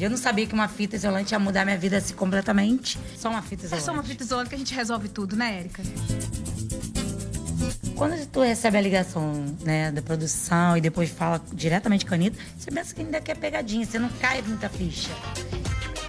[0.00, 2.98] Eu não sabia que uma fita isolante ia mudar minha vida assim completamente.
[3.16, 3.84] Só uma fita É isolante.
[3.86, 5.82] só uma fita isolante que a gente resolve tudo, né, Érica?
[7.94, 9.32] Quando tu recebe a ligação
[9.64, 13.36] né, da produção e depois fala diretamente com a Anitta, você pensa que ainda quer
[13.36, 15.10] pegadinha, você não cai muita ficha.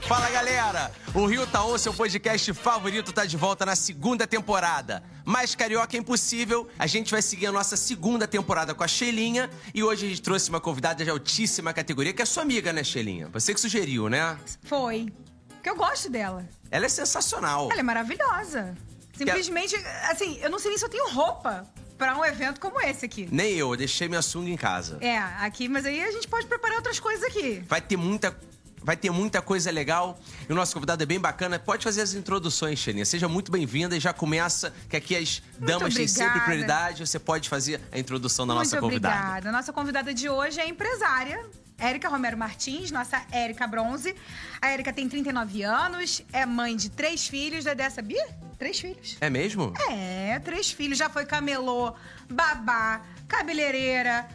[0.07, 0.91] Fala galera!
[1.15, 5.01] O Rio Taon, seu podcast favorito, tá de volta na segunda temporada.
[5.25, 9.49] Mais carioca é impossível, a gente vai seguir a nossa segunda temporada com a Sheilinha
[9.73, 12.83] e hoje a gente trouxe uma convidada de altíssima categoria, que é sua amiga, né,
[12.83, 13.29] Sheilinha?
[13.29, 14.37] Você que sugeriu, né?
[14.63, 15.11] Foi.
[15.49, 16.47] Porque eu gosto dela.
[16.69, 17.71] Ela é sensacional.
[17.71, 18.77] Ela é maravilhosa.
[19.17, 19.75] Simplesmente,
[20.11, 21.65] assim, eu não sei nem se eu tenho roupa
[21.97, 23.27] pra um evento como esse aqui.
[23.31, 24.99] Nem eu, eu deixei minha sunga em casa.
[25.01, 27.63] É, aqui, mas aí a gente pode preparar outras coisas aqui.
[27.67, 28.37] Vai ter muita.
[28.85, 31.57] Vai ter muita coisa legal e o nosso convidado é bem bacana.
[31.57, 33.03] Pode fazer as introduções, Xeninha.
[33.03, 37.03] Seja muito bem-vinda e já começa, que aqui as damas têm sempre prioridade.
[37.05, 39.15] Você pode fazer a introdução da nossa Muito convidada.
[39.15, 39.51] obrigada.
[39.51, 41.43] Nossa convidada de hoje é empresária.
[41.79, 44.15] Érica Romero Martins, nossa Érica Bronze.
[44.61, 47.65] A Érica tem 39 anos, é mãe de três filhos.
[47.65, 48.23] Dedé, sabia?
[48.59, 49.17] Três filhos.
[49.19, 49.73] É mesmo?
[49.89, 50.95] É, três filhos.
[50.95, 51.95] Já foi camelô,
[52.29, 54.27] babá, cabeleireira,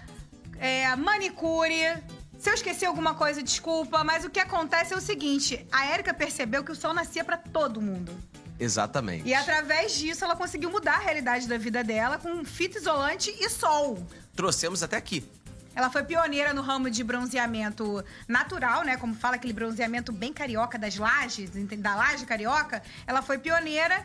[0.58, 2.02] é, manicure.
[2.40, 6.14] Se eu esqueci alguma coisa, desculpa, mas o que acontece é o seguinte: a Érica
[6.14, 8.18] percebeu que o sol nascia pra todo mundo.
[8.58, 9.28] Exatamente.
[9.28, 13.48] E através disso ela conseguiu mudar a realidade da vida dela com fita isolante e
[13.50, 14.06] sol.
[14.34, 15.22] Trouxemos até aqui.
[15.74, 18.96] Ela foi pioneira no ramo de bronzeamento natural, né?
[18.96, 22.82] Como fala aquele bronzeamento bem carioca das lajes, da laje carioca.
[23.06, 24.04] Ela foi pioneira.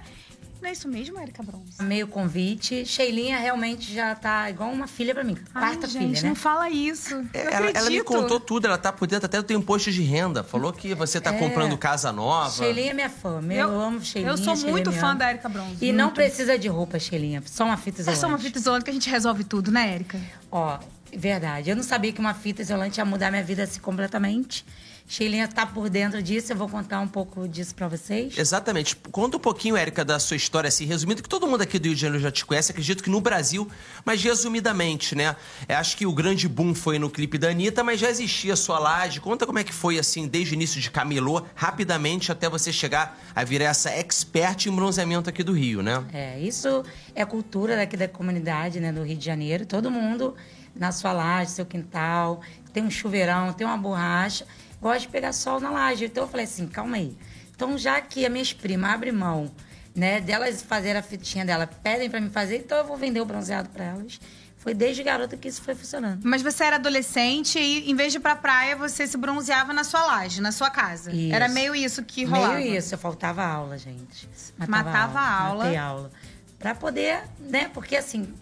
[0.66, 1.80] Não é isso mesmo, Érica Bronze?
[1.84, 2.88] Meio convite.
[2.88, 5.36] Sheilinha realmente já tá igual uma filha pra mim.
[5.54, 6.30] Quarta Ai, gente, filha, né?
[6.30, 7.14] não fala isso.
[7.14, 9.92] Eu É, ela, ela me contou tudo, ela tá por dentro até do teu imposto
[9.92, 10.44] de renda.
[10.44, 11.38] Falou que você tá É.
[11.38, 12.50] comprando casa nova.
[12.50, 13.40] Sheilinha é minha fã.
[13.44, 14.34] Meu, eu, amo Sheilinha.
[14.34, 15.16] Eu sou Sheilinha muito fã ama.
[15.20, 15.78] da Érica Bronze.
[15.86, 16.16] E não muito.
[16.16, 17.44] precisa de roupa, Sheilinha.
[17.46, 18.20] Só uma fita É isolante.
[18.22, 20.20] só uma fita isolante que a gente resolve tudo, né, Érica?
[20.52, 20.80] Ó,
[21.16, 21.70] verdade.
[21.70, 24.66] Eu não sabia que uma fita isolante ia mudar minha vida assim completamente.
[25.08, 28.38] Sheilinha tá por dentro disso, eu vou contar um pouco disso pra vocês.
[28.38, 28.96] Exatamente.
[29.12, 31.96] Conta um pouquinho, Érica, da sua história, assim, resumindo, que todo mundo aqui do Rio
[31.96, 33.70] de Janeiro já te conhece, acredito que no Brasil,
[34.04, 35.36] mas resumidamente, né?
[35.70, 38.58] Eu acho que o grande boom foi no clipe da Anitta, mas já existia a
[38.58, 39.22] sua laje.
[39.22, 43.20] Conta como é que foi, assim, desde o início de camelô, rapidamente, até você chegar
[43.36, 46.04] a virar essa expert em bronzeamento aqui do Rio, né?
[46.12, 46.84] É, isso
[47.14, 49.66] é cultura daqui da comunidade, né, do Rio de Janeiro.
[49.68, 50.36] Todo mundo
[50.76, 52.42] na sua laje, seu quintal,
[52.74, 54.46] tem um chuveirão, tem uma borracha,
[54.86, 56.06] gosta de pegar sol na laje.
[56.06, 57.18] Então eu falei assim, calma aí.
[57.56, 59.52] Então já que as minhas primas abrem mão,
[59.96, 63.26] né, delas fazer a fitinha dela, pedem pra mim fazer, então eu vou vender o
[63.26, 64.20] bronzeado pra elas.
[64.58, 66.22] Foi desde garota que isso foi funcionando.
[66.24, 69.84] Mas você era adolescente e, em vez de ir pra praia, você se bronzeava na
[69.84, 71.12] sua laje, na sua casa.
[71.12, 71.34] Isso.
[71.34, 72.56] Era meio isso que rolava.
[72.56, 74.28] Meio isso, eu faltava aula, gente.
[74.68, 75.64] Matava a aula.
[75.66, 76.12] Matei aula.
[76.58, 77.70] Pra poder, né?
[77.74, 78.34] Porque assim,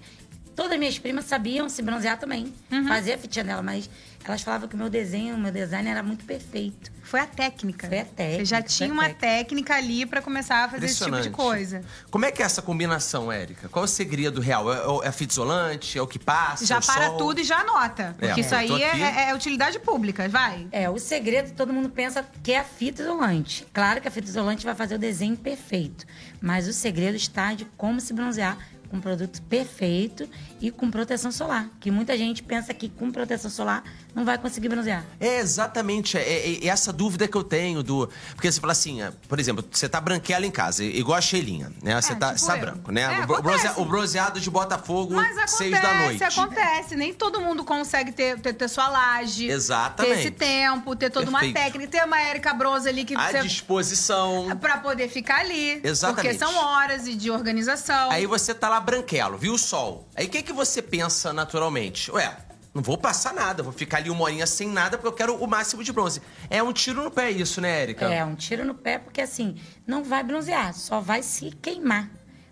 [0.56, 2.54] todas as minhas primas sabiam se bronzear também.
[2.72, 2.88] Uhum.
[2.88, 3.90] Fazia a fitinha dela, mas
[4.30, 6.92] elas falavam que o meu desenho, o meu design era muito perfeito.
[7.04, 7.88] Foi a técnica.
[7.88, 9.20] Foi a técnica, Você já tinha uma técnica.
[9.28, 11.82] técnica ali pra começar a fazer esse tipo de coisa.
[12.10, 13.68] Como é que é essa combinação, Érica?
[13.70, 14.74] Qual é o segredo real?
[14.74, 15.98] É, é a fita isolante?
[15.98, 16.66] É o que passa?
[16.66, 17.18] Já é o para sol?
[17.18, 18.16] tudo e já anota.
[18.20, 20.68] É, Porque isso eu aí é, é- é utilidade pública, vai.
[20.72, 23.68] É, o segredo, todo mundo pensa que é a fita isolante.
[23.74, 26.06] Claro que a fita isolante vai fazer o desenho perfeito.
[26.42, 28.58] Mas o segredo está de como se bronzear
[28.94, 30.30] um produto perfeito
[30.62, 31.68] e com proteção solar.
[31.80, 33.84] Que muita gente pensa que com proteção solar
[34.14, 35.04] não vai conseguir bronzear.
[35.20, 38.08] É exatamente é, é- é essa dúvida que eu tenho do.
[38.36, 41.72] Porque você fala assim, é, por exemplo, você tá branquela em casa, igual a Sheilinha,
[41.82, 42.00] né?
[42.00, 43.02] Você É, tá, tipo tá branco, né?
[43.02, 43.64] É, o, bro- acontece.
[43.64, 46.24] bronze- o bronzeado de Botafogo, Mas acontece, seis da noite.
[46.24, 46.96] acontece.
[46.96, 49.48] Nem todo mundo consegue ter, ter, ter sua laje.
[49.50, 50.14] Exatamente.
[50.14, 51.64] Ter esse tempo, ter toda uma Perfeito.
[51.66, 51.92] técnica.
[51.92, 53.42] Ter uma Érica Bronze ali que À você...
[53.42, 54.56] disposição.
[54.62, 55.82] Pra poder ficar ali.
[55.84, 56.24] Exatamente.
[56.24, 58.12] Porque são horas e de organização.
[58.12, 60.08] Aí você tá lá branquelo, viu o sol.
[60.16, 62.12] Aí o que, que você pensa naturalmente?
[62.12, 62.38] Ué,
[62.74, 65.48] não vou passar nada, vou ficar ali uma horinha sem nada porque eu quero o
[65.48, 66.22] máximo de bronze.
[66.50, 68.06] É um tiro no pé isso, né, Érica?
[68.06, 69.56] É, um tiro no pé, porque assim,
[69.86, 72.10] não vai bronzear, só vai se queimar.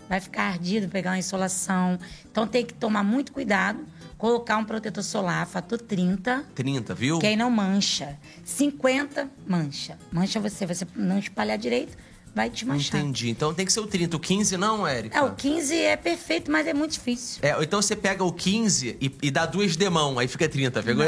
[0.08, 1.98] Vai ficar ardido, pegar uma insolação.
[2.30, 3.80] Então tem que tomar muito cuidado,
[4.18, 7.18] colocar um protetor solar, fator 30, 30, viu?
[7.18, 8.20] que aí não mancha.
[8.44, 9.98] 50, mancha.
[10.12, 11.98] Mancha você, você não espalhar direito,
[12.34, 13.00] vai te manchar.
[13.00, 13.30] Entendi.
[13.30, 14.16] Então tem que ser o 30.
[14.18, 15.18] O 15 não, Érica?
[15.18, 17.40] É, o 15 é perfeito, mas é muito difícil.
[17.42, 20.82] É, então você pega o 15 e, e dá duas de mão, aí fica 30,
[20.84, 21.06] pegou?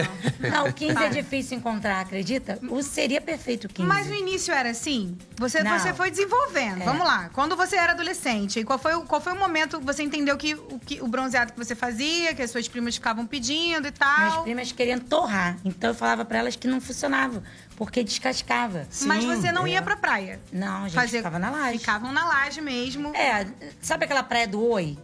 [0.52, 2.60] Não, o 15 é difícil encontrar, acredita?
[2.70, 3.88] O seria perfeito o 15.
[3.88, 5.18] Mas no início era assim?
[5.38, 5.78] Você, Não.
[5.80, 6.82] você foi desenvolvendo.
[6.82, 6.86] É.
[6.86, 7.30] Vamos lá.
[7.34, 10.56] Quando você era adolescente, qual foi, o- qual foi o momento que você entendeu que
[10.56, 14.20] o, que o bronzeado que você fazia, que as suas primas ficavam pedindo e tal?
[14.20, 15.58] Minhas primas queriam torrar.
[15.64, 17.42] Então eu falava pra elas que não funcionava.
[17.76, 18.88] Porque descascava.
[19.06, 19.72] Mas Sim, você não é.
[19.72, 20.40] ia pra praia.
[20.52, 21.80] Não, a gente Fazer- ficava na laje.
[21.80, 23.16] Ficavam na laje mesmo.
[23.16, 23.46] É,
[23.82, 24.98] sabe aquela praia do Oi?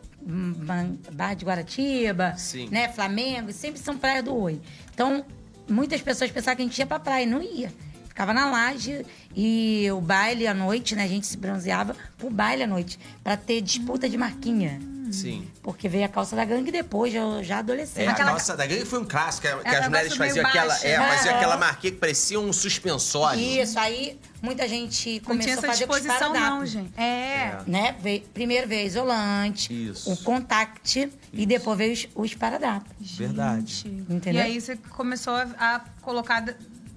[1.12, 2.68] Barra de Guaratiba, Sim.
[2.72, 2.90] né?
[2.90, 4.62] Flamengo, sempre são praias do Oi.
[4.94, 5.26] Então,
[5.70, 7.72] muitas pessoas pensavam que a gente ia pra praia, não ia.
[8.20, 11.06] Ficava na laje e o baile à noite, né?
[11.06, 14.78] A gente se bronzeava pro baile à noite, pra ter disputa de marquinha.
[15.10, 15.48] Sim.
[15.64, 18.06] Porque veio a calça da gangue depois, eu já adolescente.
[18.06, 20.46] É, Aquela- a calça da gangue foi um clássico, que, que Era as mulheres faziam
[20.46, 21.08] aquela, é, né?
[21.16, 21.38] faziam É.
[21.38, 23.40] aquela marquinha que parecia um suspensório.
[23.40, 26.92] Isso, aí muita gente Não começou tinha a fazer disposição, não, gente.
[27.00, 27.58] É.
[27.66, 27.96] Né?
[28.02, 30.12] Veio- primeiro veio isolante, Isso.
[30.12, 33.16] o contact e depois veio os, os paradapos.
[33.18, 33.88] Verdade.
[34.10, 34.42] Entendeu?
[34.42, 36.44] E aí você começou a, a colocar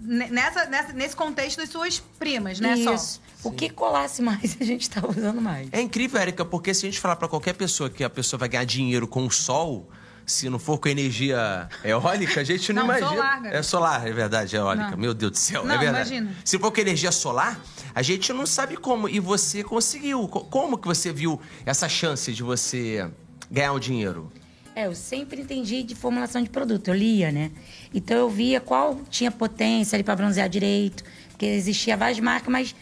[0.03, 2.75] nessa, nessa- nesse contexto das suas primas, né?
[2.79, 3.21] Isso.
[3.45, 5.69] O que colasse mais, a gente tava usando mais.
[5.73, 8.49] É incrível, Érica, porque se a gente falar pra qualquer pessoa que a pessoa vai
[8.49, 9.89] ganhar dinheiro com o sol,
[10.25, 13.11] se não for com energia eólica, a gente não, Não, imagina.
[13.11, 14.91] solar, é solar, é verdade, eólica.
[14.93, 14.97] Não.
[14.99, 16.15] Meu Deus do céu, Não, é verdade.
[16.15, 16.37] imagina.
[16.45, 17.61] Se for com energia solar,
[17.95, 19.09] a gente não sabe como.
[19.09, 20.29] E você conseguiu.
[20.29, 23.11] Co- Como que você viu essa chance de você
[23.51, 24.31] ganhar o dinheiro?
[24.75, 27.51] É, eu sempre entendi de formulação de produto, eu lia, né?
[27.93, 32.75] Então eu via qual tinha potência ali para bronzear direito, porque existia várias marcas, mas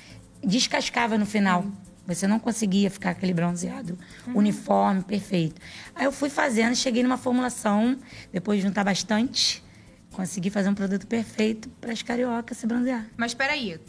[0.42, 1.66] descascava no final.
[2.06, 3.98] Você não conseguia ficar aquele bronzeado
[4.34, 5.60] uniforme, perfeito.
[5.94, 7.96] Aí eu fui fazendo, cheguei numa formulação,
[8.32, 9.62] depois de juntar bastante,
[10.12, 13.06] consegui fazer um produto perfeito para as cariocas se bronzear.
[13.16, 13.80] Mas peraí.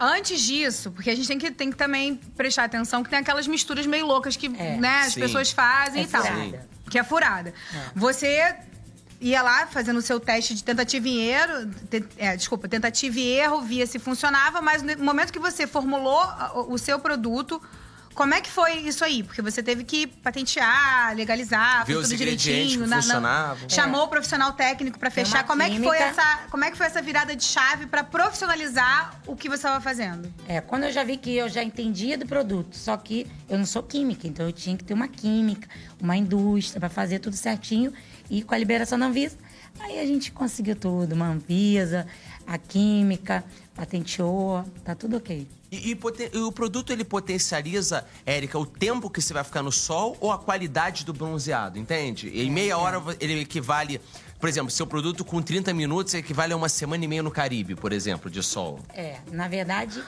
[0.00, 3.46] Antes disso, porque a gente tem que, tem que também prestar atenção que tem aquelas
[3.46, 4.76] misturas meio loucas que É.
[4.78, 5.20] né, as Sim.
[5.20, 6.22] pessoas fazem É e tal.
[6.22, 6.75] furada.
[6.90, 7.52] Que é furada.
[7.94, 8.54] Você
[9.20, 13.26] ia lá fazendo o seu teste de tentativa e erro, te- é, desculpa, tentativa e
[13.32, 16.22] erro, via se funcionava, mas no momento que você formulou
[16.68, 17.60] o seu produto,
[18.16, 19.22] como é que foi isso aí?
[19.22, 23.68] Porque você teve que patentear, legalizar, Ver tudo ingredientes direitinho, que na- na- funcionavam.
[23.68, 25.44] chamou o profissional técnico pra Tem fechar.
[25.44, 29.20] Como é que foi essa, como é que foi essa virada de chave pra profissionalizar
[29.26, 30.32] o que você estava fazendo?
[30.48, 33.66] É, quando eu já vi que eu já entendia do produto, só que eu não
[33.66, 35.68] sou química, então eu tinha que ter uma química,
[36.00, 37.92] uma indústria para fazer tudo certinho
[38.30, 39.36] e com a liberação da Anvisa.
[39.78, 42.06] Aí a gente conseguiu tudo, uma Anvisa,
[42.46, 45.46] a química, patenteou, tá tudo ok.
[45.76, 45.96] E, e
[46.32, 50.32] e o produto ele potencializa, Érica, o tempo que você vai ficar no sol ou
[50.32, 52.28] a qualidade do bronzeado, entende?
[52.28, 54.00] Em meia hora ele equivale,
[54.38, 57.74] por exemplo, seu produto com 30 minutos equivale a uma semana e meia no Caribe,
[57.74, 58.80] por exemplo, de sol.
[58.94, 60.02] É, na verdade,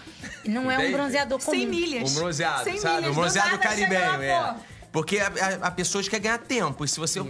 [0.44, 1.58] não é um bronzeador comum.
[1.58, 2.12] 100 milhas.
[2.12, 2.94] Um bronzeado, 100 sabe?
[2.96, 4.52] milhas, Um do bronzeado caribenho, é.
[4.54, 4.77] pô.
[4.90, 6.84] Porque a, a, a pessoa quer ganhar tempo.
[6.84, 7.20] E se você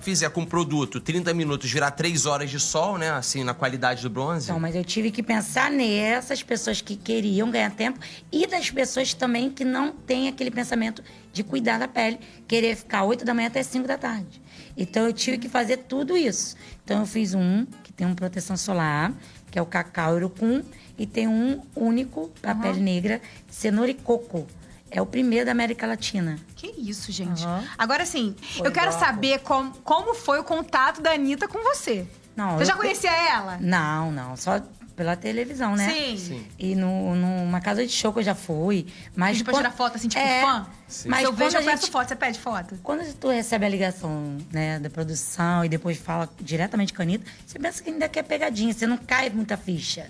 [0.00, 3.10] fizer com o produto 30 minutos virar 3 horas de sol, né?
[3.10, 4.46] Assim, na qualidade do bronze.
[4.46, 7.98] Então, mas eu tive que pensar nessas pessoas que queriam ganhar tempo
[8.32, 11.02] e das pessoas também que não têm aquele pensamento
[11.32, 14.40] de cuidar da pele, querer ficar 8 da manhã até 5 da tarde.
[14.76, 16.56] Então eu tive que fazer tudo isso.
[16.84, 19.12] Então eu fiz um que tem uma proteção solar,
[19.50, 20.62] que é o cacau urucum,
[20.98, 24.46] e tem um único para pele negra, cenoura e coco.
[24.94, 26.38] É o primeiro da América Latina.
[26.54, 27.44] Que isso, gente.
[27.44, 27.64] Aham.
[27.76, 32.06] Agora sim, Foi eu quero saber com- como foi o contato da Anitta com você.
[32.36, 33.58] Não, você já conhecia ela?
[33.60, 34.60] Não, não, só
[34.96, 35.88] pela televisão, né?
[35.92, 36.16] Sim.
[36.16, 36.46] Sim.
[36.56, 38.86] E no, numa casa de show que eu já fui.
[39.16, 40.66] Mas Pediu pra quando- tirar foto, assim, tipo, é, fã?
[40.86, 41.08] Sim.
[41.08, 42.08] Mas Se eu quando vejo, a eu peço gente- foto.
[42.08, 42.78] Você pede foto?
[42.82, 47.28] Quando tu recebe a ligação né, da produção e depois fala diretamente com a Anitta,
[47.44, 50.08] você pensa que ainda quer pegadinha, você não cai muita ficha.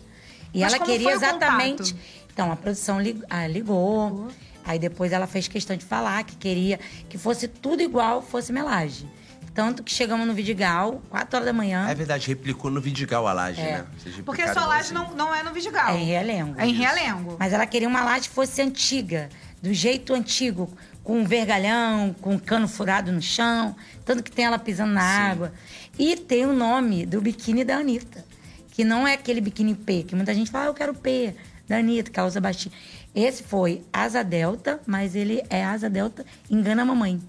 [0.52, 1.96] E Mas ela como queria exatamente.
[2.32, 4.28] Então, a produção lig- ah, ligou,
[4.64, 6.78] aí depois ela fez questão de falar que queria
[7.08, 9.08] que fosse tudo igual, fosse melagem.
[9.54, 13.32] Tanto que chegamos no Vidigal, 4 horas da manhã, É verdade, replicou no Vidigal a
[13.32, 13.78] laje, É.
[13.78, 13.86] né?
[13.96, 14.94] Vocês Porque a sua laje assim.
[14.94, 15.90] não, não é no Vidigal.
[15.94, 16.54] é em Realengo.
[16.60, 17.36] É em Realengo.
[17.38, 19.28] Mas ela queria uma laje que fosse antiga,
[19.62, 20.68] do jeito antigo,
[21.04, 25.02] com um vergalhão, com um cano furado no chão, tanto que tem ela pisando na
[25.04, 25.52] água.
[25.96, 28.24] E tem o nome do biquíni da Anitta,
[28.72, 31.32] que não é aquele biquíni P, que muita gente fala, ah, eu quero P,
[31.68, 32.74] da Anitta, que ela usa baixinho.
[33.14, 37.20] Esse foi asa delta, mas ele é asa delta engana a mamãe.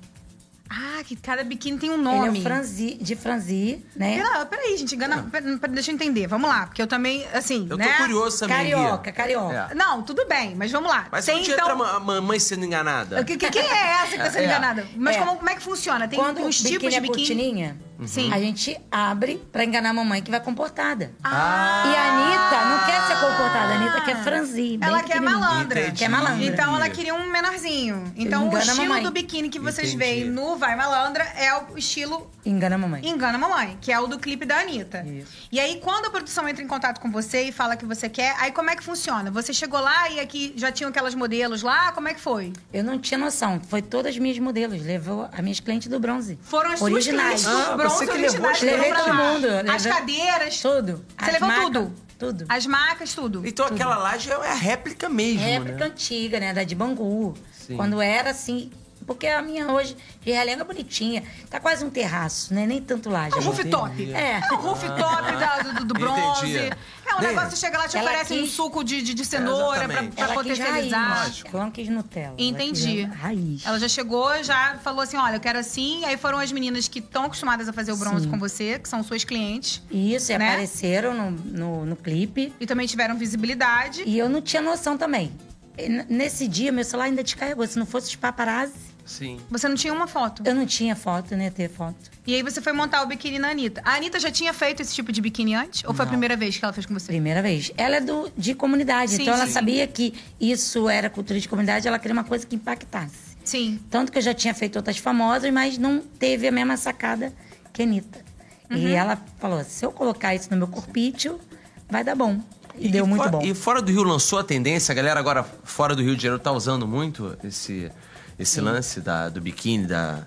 [0.68, 2.40] Ah, que cada biquíni tem um Ele nome.
[2.40, 4.18] é o franzi, de franzi, né?
[4.18, 4.96] Pera, peraí, gente.
[4.96, 6.26] Engana, pera- pera- deixa eu entender.
[6.26, 6.66] Vamos lá.
[6.66, 7.98] Porque eu também, assim, Eu tô né?
[7.98, 8.58] curioso também.
[8.58, 9.68] Carioca, carioca.
[9.72, 9.76] É.
[9.76, 10.56] Não, tudo bem.
[10.56, 11.08] Mas vamos lá.
[11.12, 11.60] Mas tem, onde então...
[11.70, 13.24] entra a ma- a mamãe sendo enganada?
[13.24, 14.46] Que, que- quem é essa que tá sendo É.
[14.48, 14.88] enganada?
[14.96, 15.20] Mas É.
[15.20, 16.08] como, como é que funciona?
[16.08, 17.76] Tem, Quando tem uns o tipos de é biquíni?
[18.06, 18.32] Sim.
[18.34, 21.12] a gente abre pra enganar a mamãe que vai comportada.
[21.24, 21.84] Ah.
[21.86, 24.78] E a Anitta não quer ser comportada, a Anitta quer franzir.
[24.80, 25.80] bem Ela quer malandra.
[25.82, 25.98] Entendi.
[26.00, 26.46] Quer malandra.
[26.46, 28.14] Então ela queria um menorzinho.
[28.16, 29.04] Então o Engana a estilo mamãe.
[29.04, 29.98] do biquíni que vocês Entendi.
[30.22, 33.08] veem no Vai Malandra é o estilo Engana a mamãe.
[33.08, 35.04] Engana a Mamãe, que é o do clipe da Anitta.
[35.06, 35.32] Isso.
[35.52, 38.36] E aí, quando a produção entra em contato com você e fala que você quer,
[38.40, 39.32] aí como é que funciona?
[39.32, 41.92] Você chegou lá e aqui já tinham aquelas modelos lá?
[41.92, 42.54] Como é que foi?
[42.72, 43.60] Eu não tinha noção.
[43.68, 44.82] Foi todas as minhas modelos.
[44.84, 46.38] Levou as minhas clientes do bronze.
[46.44, 47.44] Foram as suas Originais.
[47.44, 48.62] clientes do Ah, bronze você que levou as.
[48.62, 50.60] Levei todo mundo, As levei- cadeiras.
[50.60, 51.06] Tudo.
[51.18, 51.94] Você As levou marcas, tudo?
[52.18, 52.46] Tudo.
[52.48, 53.48] As marcas, tudo.
[53.48, 55.86] Então aquela laje é a réplica mesmo, Réplica né?
[55.86, 56.54] antiga, né?
[56.54, 57.34] Da de Bangu.
[57.52, 57.76] Sim.
[57.76, 58.72] Quando era assim.
[59.06, 61.22] Porque a minha hoje, de realenga bonitinha.
[61.48, 62.66] Tá quase um terraço, né?
[62.66, 63.36] Nem tanto laje.
[63.36, 63.46] É um né?
[63.46, 64.14] rooftop.
[64.14, 64.42] É.
[64.50, 64.98] É um rooftop
[65.38, 66.58] da- do, do bronze.
[66.58, 66.76] Entendi.
[67.16, 67.28] É um Né?
[67.30, 70.16] negócio chega lá, te Ela oferece um quis- suco de, de, de cenoura pra, exatamente.
[70.16, 70.98] pra Ela quis potencializar.
[71.00, 71.44] raiz.
[71.54, 72.26] Ela não quis Nutella.
[72.28, 73.08] ela Entendi.
[73.08, 73.66] quis Raiz.
[73.66, 76.04] Ela já chegou, já falou assim: olha, eu quero assim.
[76.06, 78.32] Aí foram as meninas que estão acostumadas a fazer o bronze Sim.
[78.32, 79.82] com você, que são suas clientes.
[79.90, 80.50] Isso, e né?
[80.50, 82.54] apareceram no, no, no clipe.
[82.60, 84.04] E também tiveram visibilidade.
[84.06, 85.32] E eu não tinha noção também.
[85.78, 87.66] E n- Nesse dia, meu celular ainda descarregou.
[87.68, 88.74] Se não fosse os paparazzi,
[89.06, 89.40] Sim.
[89.52, 90.42] Você não tinha uma foto.
[90.44, 91.52] eu não tinha foto, né?
[91.52, 91.96] Ter foto.
[92.26, 93.82] E aí você foi montar o biquíni na Anitta.
[93.86, 95.84] A Anitta já tinha feito esse tipo de biquíni antes?
[95.86, 96.12] Ou foi a Não.
[96.14, 97.08] primeira vez que ela fez com você?
[97.08, 97.72] Primeira vez.
[97.78, 99.52] Ela é do, de comunidade, Sim, então ela sim.
[99.54, 103.36] sabia que isso era cultura de comunidade, ela queria uma coisa que impactasse.
[103.44, 103.80] Sim.
[103.92, 107.32] Tanto que eu já tinha feito outras famosas, mas não teve a mesma sacada
[107.72, 108.26] que a Anitta.
[108.72, 108.78] Uhum.
[108.78, 111.40] E ela falou: se eu colocar isso no meu corpício,
[111.88, 112.40] vai dar bom.
[112.78, 113.42] E, deu muito fora, bom.
[113.44, 116.42] E fora do Rio lançou a tendência, a galera agora fora do Rio de Janeiro
[116.44, 117.90] tá usando muito esse,
[118.38, 120.20] esse lance da, do biquíni, da,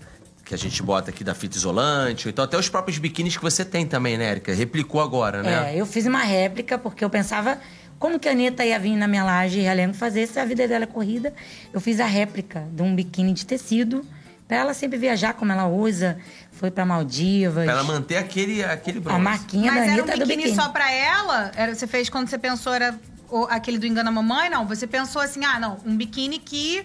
[0.44, 2.28] que a gente bota aqui da fita isolante.
[2.28, 4.52] Então até os próprios biquínis que você tem também, né, Erika?
[4.54, 5.74] Replicou agora, né?
[5.74, 7.58] É, eu fiz uma réplica porque eu pensava
[7.98, 10.84] como que a Anitta ia vir na minha laje realengo fazer se a vida dela
[10.84, 11.34] é corrida.
[11.72, 14.04] Eu fiz a réplica de um biquíni de tecido
[14.46, 16.16] pra ela sempre viajar como ela usa.
[16.52, 17.64] Foi pra Maldivas.
[17.64, 19.16] Pra ela manter aquele, aquele bronze.
[19.20, 20.56] a marquinha Mas da era Anitta um do biquíni, biquíni.
[20.62, 21.52] só pra ela?
[21.54, 22.98] Era, você fez quando você pensou, era
[23.30, 24.48] o- aquele do Engana Mamãe?
[24.48, 26.84] Não, você pensou assim, ah, não, um biquíni que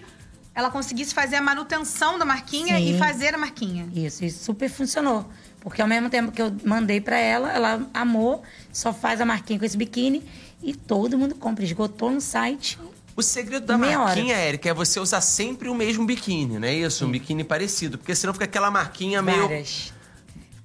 [0.54, 2.94] ela conseguisse fazer a manutenção da marquinha Sim.
[2.94, 3.88] e fazer a marquinha.
[3.94, 5.28] Isso, isso super funcionou.
[5.60, 8.42] Porque ao mesmo tempo que eu mandei pra ela, ela amou,
[8.72, 10.22] só faz a marquinha com esse biquíni
[10.62, 11.64] e todo mundo compra.
[11.64, 12.78] Esgotou no site.
[13.16, 16.74] O segredo da Meia marquinha, Erika, é você usar sempre o mesmo biquíni, não é
[16.74, 17.06] isso?
[17.06, 17.96] Um biquíni parecido.
[17.96, 19.48] Porque senão fica aquela marquinha meio.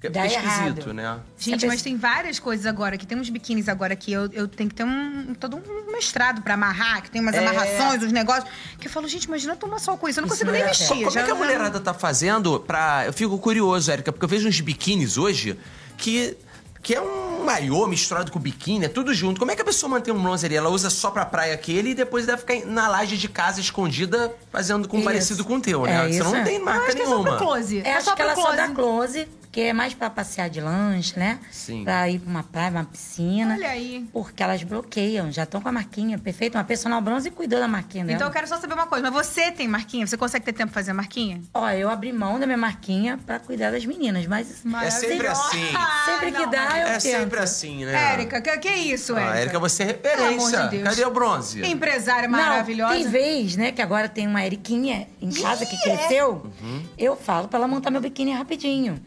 [0.00, 0.94] Fica, Dá fica esquisito, errado.
[0.94, 1.18] né?
[1.38, 4.68] Gente, mas tem várias coisas agora, que tem uns biquínis agora que eu, eu tenho
[4.70, 7.38] que ter um todo um mestrado pra amarrar, que tem umas É.
[7.46, 8.50] amarrações, uns negócios.
[8.78, 10.18] Que eu falo, gente, imagina eu tomar sol com isso.
[10.18, 10.88] Eu não Isso consigo não nem dá vestir.
[11.04, 13.04] Como já- é que a mulherada tá fazendo pra.
[13.06, 15.58] Eu fico curioso, Érica, porque eu vejo uns biquínis hoje
[15.98, 16.36] que.
[16.82, 19.38] Que é um maiô misturado com biquíni, é tudo junto.
[19.38, 20.56] Como é que a pessoa mantém um bronzer ali?
[20.56, 24.34] Ela usa só pra praia aquele e depois deve ficar na laje de casa escondida
[24.50, 25.04] fazendo com Isso.
[25.04, 25.92] parecido com o teu, né?
[25.92, 26.42] É, Você isso não é.
[26.42, 27.36] tem marca acho que é só nenhuma.
[27.36, 27.78] pro close.
[27.80, 28.50] É, É, acho só que pro ela close.
[28.50, 31.40] só dá close, que é mais pra passear de lanche, né?
[31.50, 31.82] Sim.
[31.82, 33.54] Pra ir pra uma praia, uma piscina.
[33.54, 34.06] Olha aí.
[34.12, 36.56] Porque elas bloqueiam, já estão com a marquinha perfeita.
[36.56, 38.14] Uma personal bronze cuidou da marquinha dela.
[38.16, 40.06] Então eu quero só saber uma coisa, mas você tem marquinha?
[40.06, 41.40] Você consegue ter tempo pra fazer a marquinha?
[41.52, 44.62] Ó, eu abri mão da minha marquinha pra cuidar das meninas, mas...
[44.84, 45.66] É sempre assim.
[46.06, 47.00] Sempre que dá, eu É tento.
[47.18, 48.12] sempre assim, né?
[48.12, 49.32] Érica, que, que é isso, Érica?
[49.32, 50.62] Ah, Érica, você é Pelo amor referência.
[50.62, 50.82] de Deus.
[50.84, 51.64] Cadê o bronze?
[51.66, 52.94] Empresária Não, maravilhosa.
[52.94, 56.46] tem vez, né, que agora tem uma Eriquinha em casa que cresceu.
[56.62, 56.82] Uhum.
[56.96, 59.00] Eu falo pra ela montar meu biquíni rapidinho.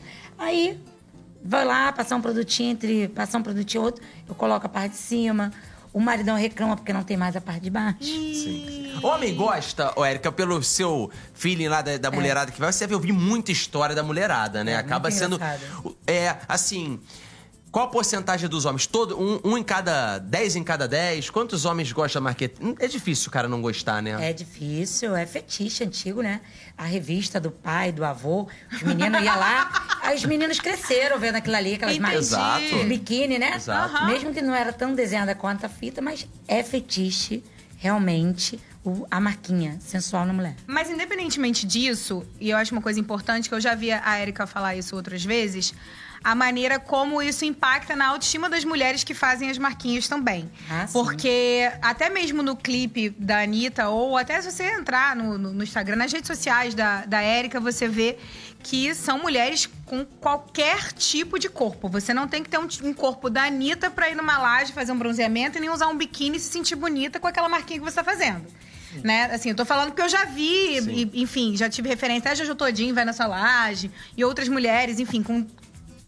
[0.44, 0.80] Aí,
[1.44, 3.08] vai lá, passar um produtinho entre...
[3.08, 5.52] Passar um produtinho e outro, eu coloco a parte de cima.
[5.94, 8.04] O maridão reclama porque não tem mais a parte de baixo.
[8.04, 9.00] Sim.
[9.04, 12.96] Homem gosta, ô Érica, pelo seu feeling lá da, da mulherada que vai, você deve
[12.96, 14.72] ouvir muita história da mulherada, né?
[14.72, 15.40] É, Acaba muito sendo.
[16.08, 17.00] É, assim.
[17.74, 18.86] Qual a porcentagem dos homens?
[18.86, 20.20] Todo, um, um em cada.
[20.20, 21.32] Dez em cada dez?
[21.32, 22.54] Quantos homens gostam da marquete?
[22.78, 24.30] É difícil o cara não gostar, né?
[24.30, 26.42] É difícil, é fetiche antigo, né?
[26.78, 31.38] A revista do pai, do avô, os meninos iam lá, aí os meninos cresceram vendo
[31.38, 33.56] aquilo ali, aquelas de biquíni, né?
[33.56, 33.96] Exato.
[33.96, 34.06] Aham.
[34.06, 37.44] Mesmo que não era tão desenhada quanto a fita, mas é fetiche,
[37.78, 40.56] realmente, o- a marquinha sensual na mulher.
[40.68, 44.46] Mas independentemente disso, e eu acho uma coisa importante, que eu já vi a Erika
[44.46, 45.74] falar isso outras vezes,
[46.24, 50.50] a maneira como isso impacta na autoestima das mulheres que fazem as marquinhas também.
[50.70, 50.88] Ah.
[50.92, 55.64] Porque até mesmo no clipe da Anitta, ou até se você entrar no, no- no
[55.64, 58.18] Instagram, nas redes sociais da, da Erika, você vê
[58.64, 61.90] que são mulheres com qualquer tipo de corpo.
[61.90, 64.94] Você não tem que ter um, um corpo da Anitta pra ir numa laje fazer
[64.94, 67.86] um bronzeamento e nem usar um biquíni e se sentir bonita com aquela marquinha que
[67.86, 68.46] você tá fazendo.
[69.04, 69.26] Né?
[69.34, 72.32] Assim, eu tô falando porque eu já vi, e, enfim, já tive referência.
[72.32, 75.46] A Jojo Todinho vai na sua laje, e outras mulheres, enfim, com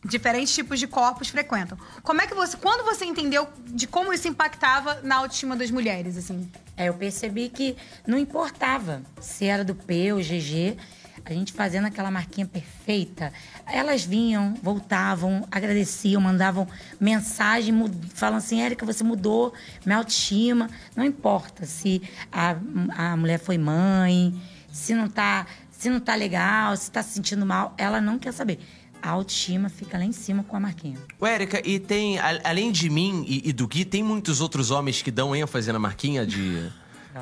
[0.05, 1.77] diferentes tipos de corpos frequentam.
[2.03, 2.55] Como é que você.
[2.57, 6.49] Quando você entendeu de como isso impactava na autoestima das mulheres, assim?
[6.77, 10.77] É, eu percebi que não importava se era do P ou GG,
[11.25, 13.33] a gente fazendo aquela marquinha perfeita.
[13.65, 16.67] Elas vinham, voltavam, agradeciam, mandavam
[16.99, 17.73] mensagem,
[18.13, 19.53] falam assim: Érica, você mudou
[19.85, 20.69] minha autoestima.
[20.95, 22.55] Não importa se a,
[22.95, 24.39] a mulher foi mãe,
[24.71, 28.31] se não tá, se não tá legal, se tá se sentindo mal, ela não quer
[28.31, 28.59] saber.
[29.05, 30.97] A autoestima fica lá em cima com a marquinha.
[31.19, 34.71] Ô, Érica, e tem, a- além de mim e, e do Gui, tem muitos outros
[34.71, 36.61] homens que dão ênfase na marquinha de,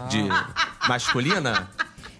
[0.09, 0.19] de
[0.87, 1.69] masculina?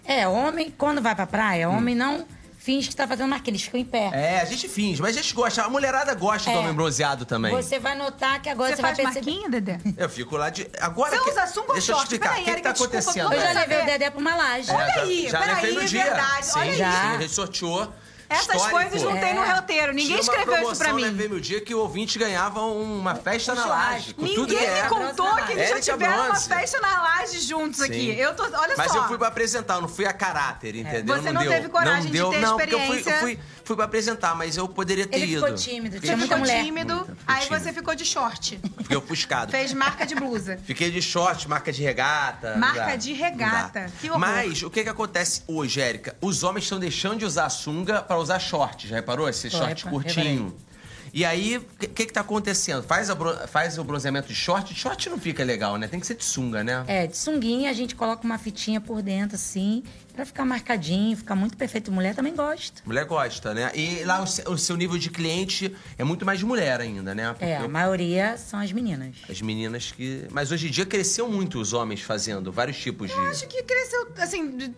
[0.04, 2.26] É, homem, quando vai pra praia, homem não
[2.58, 4.10] finge que tá fazendo marquinha, eles ficam em pé.
[4.12, 5.62] É, a gente finge, mas a gente gosta.
[5.62, 6.60] A mulherada gosta do É.
[6.60, 7.50] homem bronzeado também.
[7.54, 9.30] Você vai notar que agora Você você, vai faz perceber.
[9.30, 9.78] marquinha, Dedé?
[9.96, 10.66] Eu fico lá de.
[10.80, 11.10] Agora.
[11.16, 12.28] Você que- usa sunga ou Deixa eu explicar.
[12.30, 13.32] Peraí, O que, que tá Erika, desculpa, acontecendo?
[13.32, 14.70] Eu já levei o Dedé pra uma laje.
[14.70, 16.04] Olha É, já, aí, já peraí, levei no dia.
[16.04, 16.76] verdade, Sim, olha aí.
[16.76, 17.94] sim, a gente sorteou.
[18.34, 18.70] Essas Histórico.
[18.70, 19.52] coisas não tem no É.
[19.54, 19.92] roteiro.
[19.92, 21.02] Ninguém Tinha escreveu isso pra promoção, mim.
[21.02, 24.14] Levei meu dia que o ouvinte ganhava uma festa Um na laje.
[24.14, 24.82] Com Ninguém tudo que me é.
[24.88, 27.94] contou que eles já tiveram uma festa na laje juntos aqui.
[27.94, 28.12] Sim.
[28.12, 28.98] Eu tô, olha Mas só.
[28.98, 31.16] eu fui pra apresentar, eu não fui a caráter, entendeu?
[31.16, 31.50] Você não deu.
[31.52, 33.20] teve coragem não de deu, ter não, porque eu fui, eu experiência.
[33.20, 35.40] fui, fui pra apresentar, mas eu poderia ter Ele ido.
[35.42, 36.64] ficou tímido, Você tinha muita ficou mulher.
[36.64, 37.64] tímido, Muita, aí tímido.
[37.64, 38.60] você ficou de short.
[38.78, 39.50] Fiquei ofuscado.
[39.50, 40.58] Fez marca de blusa.
[40.66, 42.56] Fiquei de short, marca de regata.
[42.56, 43.80] Marca não dá, de não regata.
[43.80, 43.88] dá.
[44.00, 44.20] Que horror.
[44.20, 46.16] Mas o que que acontece hoje, Érica?
[46.20, 48.86] Os homens estão deixando de usar sunga pra usar short.
[48.88, 49.28] Já reparou?
[49.28, 50.54] Esse short repa- curtinho.
[51.14, 52.82] E aí, o que, que que tá acontecendo?
[52.82, 54.74] Faz, a faz o bronzeamento de short.
[54.74, 55.86] Short não fica legal, né?
[55.86, 56.82] Tem que ser de sunga, né?
[56.88, 61.36] É, de sunguinha a gente coloca uma fitinha por dentro, assim, pra ficar marcadinho, ficar
[61.36, 61.92] muito perfeito.
[61.92, 62.82] Mulher também gosta.
[62.84, 63.70] Mulher gosta, né?
[63.76, 67.28] E lá o, o seu nível de cliente é muito mais de mulher ainda, né?
[67.32, 69.14] Porque É, a maioria são as meninas.
[69.30, 70.26] as meninas que.
[70.32, 73.16] Mas hoje em dia cresceu muito os homens fazendo vários tipos de.
[73.16, 74.74] Eu acho que cresceu, assim...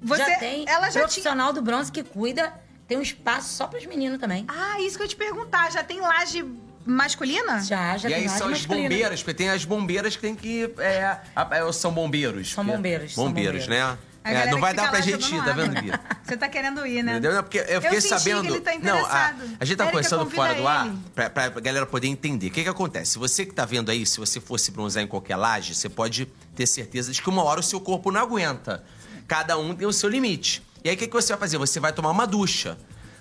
[0.00, 1.04] Você, já tem ela já tinha...
[1.04, 2.52] profissional do bronze que cuida,
[2.86, 4.44] tem um espaço só pros meninos também.
[4.48, 5.70] Ah, isso que eu ia te perguntar.
[5.72, 6.44] Já tem laje
[6.84, 7.62] masculina?
[7.62, 8.88] Já, já e tem aí laje são as masculina.
[8.88, 10.70] bombeiras, porque tem as bombeiras que tem que.
[10.78, 12.52] É, a- é, são bombeiros.
[12.52, 13.96] São bombeiros, são Bombeiros, né?
[14.26, 15.64] A É, galera não vai dar pra lá gente jogando ir, tá água.
[15.66, 15.90] vendo, Gui?
[16.24, 17.12] Você tá querendo ir, né?
[17.18, 17.42] Entendeu?
[17.42, 18.42] Porque eu fiquei senti sabendo.
[18.42, 19.42] que ele tá não, a, interessado.
[19.60, 20.96] a gente tá Érica, conversando convida fora do ar ele.
[21.14, 22.46] pra, pra galera poder entender.
[22.46, 23.18] O que que acontece?
[23.18, 26.24] Você que tá vendo aí, se você fosse bronzear em qualquer laje, você pode
[26.56, 28.82] ter certeza de que uma hora o seu corpo não aguenta.
[29.28, 30.62] Cada um tem o seu limite.
[30.84, 31.56] E aí o que, que você vai fazer?
[31.56, 32.76] Você vai tomar uma ducha.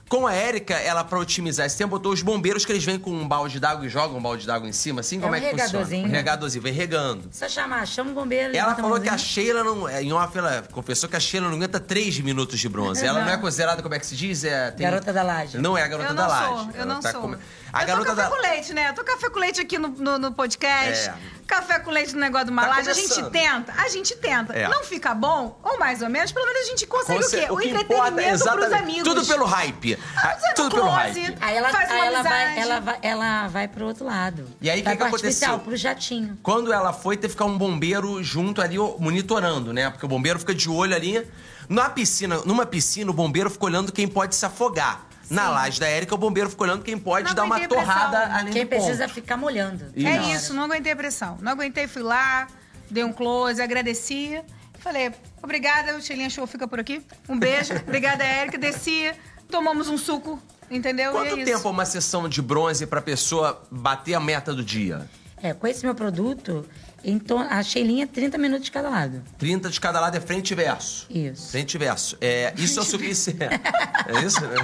[0.10, 3.10] Com a Érica, ela, pra otimizar esse tempo, botou os bombeiros que eles vêm com
[3.10, 5.18] um balde d'água e jogam um balde d'água em cima, assim?
[5.18, 5.66] É Como um é que funciona?
[5.70, 6.06] regadorzinho.
[6.08, 7.30] Um regadorzinho, vem regando.
[7.32, 8.56] Só chamar, chama o bombeiro.
[8.56, 9.18] Ela falou que a.
[9.18, 9.88] Sheila não.
[9.88, 13.04] é, Em off, ela confessou que a Sheila não aguenta 3 minutos de bronze.
[13.04, 14.44] Ela não é considerada, como é que se diz?
[14.44, 15.58] É, tem- Garota da laje.
[15.58, 16.48] Não é a garota Eu da não laje.
[16.48, 17.22] sou, eu Ela não tá sou.
[17.22, 17.38] come-
[17.74, 18.36] A eu garota tô café da.
[18.36, 18.90] com leite, né?
[18.90, 21.10] Eu tô café com leite aqui no, no, no podcast.
[21.10, 21.14] É.
[21.48, 22.90] Café com leite no negócio do Malage.
[22.90, 23.32] a gente começando.
[23.32, 24.54] tenta, a gente tenta.
[24.54, 24.68] É.
[24.68, 27.46] Não fica bom, ou mais ou menos, pelo menos a gente consegue Conce- o quê?
[27.52, 28.70] O, que entretenimento importa, exatamente.
[28.70, 29.04] pros amigos.
[29.04, 30.00] Tudo pelo hype.
[30.16, 31.20] Ah, Você Tudo no pelo close.
[31.22, 31.38] hype.
[31.42, 32.60] Aí ela, Faz uma aí ela, vai, amizade.
[32.62, 34.48] ela, vai, ela vai pro outro lado.
[34.62, 35.60] E aí, o que que artificial, aconteceu?
[35.60, 36.40] pro jatinho.
[36.42, 39.90] Quando ela foi, teve que ficar um bombeiro junto ali, monitorando, né?
[39.90, 41.28] Porque o bombeiro fica de olho ali.
[41.68, 45.06] Na piscina, numa piscina, o bombeiro fica olhando quem pode se afogar.
[45.34, 47.82] Na laje da Érica, o bombeiro fica olhando quem pode Não dar uma aguentei a
[47.82, 47.96] pressão.
[48.02, 48.82] torrada além Quem do ponto.
[48.84, 49.86] precisa ficar molhando.
[49.96, 50.08] Isso.
[50.08, 51.38] É isso, não aguentei a pressão.
[51.42, 52.48] Não aguentei, fui lá,
[52.90, 54.42] dei um close, agradeci.
[54.80, 57.02] Falei, obrigada, o Sheilinha Show fica por aqui.
[57.30, 57.74] Um beijo.
[57.88, 58.58] obrigada, Érica.
[58.58, 59.12] Desci,
[59.50, 60.38] tomamos um suco,
[60.70, 61.12] entendeu?
[61.12, 61.68] e Quanto é tempo isso.
[61.68, 65.08] é uma sessão de bronze pra pessoa bater a meta do dia?
[65.42, 66.66] É, com esse meu produto,
[67.04, 69.22] então, a Sheilinha, 30 minutos de cada lado.
[69.38, 71.06] 30 de cada lado é frente e verso.
[71.10, 71.52] Isso.
[71.52, 72.18] Frente e verso.
[72.22, 73.40] É, isso é o suficiente.
[73.44, 74.56] é isso, né?